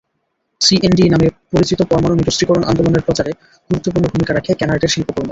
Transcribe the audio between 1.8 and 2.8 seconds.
পরমাণু নিরস্ত্রীকরণ